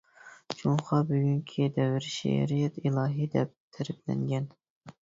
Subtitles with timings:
[0.61, 4.55] «جۇڭخۇا بۈگۈنكى دەۋر شېئىرىيەت ئىلاھى» دەپ تەرىپلەنگەن.